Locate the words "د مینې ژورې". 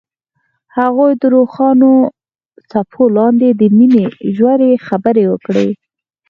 3.59-4.71